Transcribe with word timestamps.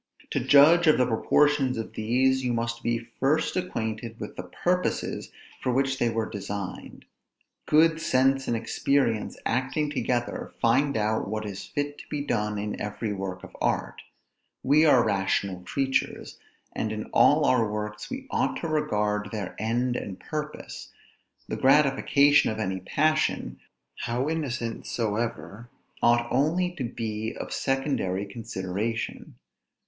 To 0.31 0.39
judge 0.39 0.87
of 0.87 0.97
the 0.97 1.05
proportions 1.05 1.77
of 1.77 1.93
these, 1.93 2.43
you 2.43 2.53
must 2.53 2.81
be 2.81 3.07
first 3.19 3.55
acquainted 3.55 4.19
with 4.19 4.35
the 4.35 4.49
purposes 4.65 5.31
for 5.61 5.71
which 5.71 5.99
they 5.99 6.09
were 6.09 6.27
designed. 6.27 7.05
Good 7.67 8.01
sense 8.01 8.47
and 8.47 8.57
experience 8.57 9.37
acting 9.45 9.91
together, 9.91 10.53
find 10.59 10.97
out 10.97 11.27
what 11.27 11.45
is 11.45 11.67
fit 11.67 11.99
to 11.99 12.07
be 12.09 12.21
done 12.25 12.57
in 12.57 12.81
every 12.81 13.13
work 13.13 13.43
of 13.43 13.55
art. 13.61 14.01
We 14.63 14.87
are 14.87 15.05
rational 15.05 15.59
creatures, 15.61 16.39
and 16.73 16.91
in 16.91 17.03
all 17.13 17.45
our 17.45 17.71
works 17.71 18.09
we 18.09 18.25
ought 18.31 18.55
to 18.61 18.67
regard 18.67 19.29
their 19.31 19.55
end 19.59 19.95
and 19.95 20.19
purpose; 20.19 20.89
the 21.47 21.57
gratification 21.57 22.49
of 22.49 22.57
any 22.57 22.79
passion, 22.79 23.59
how 23.97 24.27
innocent 24.27 24.87
soever, 24.87 25.69
ought 26.01 26.27
only 26.31 26.71
to 26.77 26.83
be 26.85 27.35
of 27.37 27.53
secondary 27.53 28.25
consideration. 28.25 29.35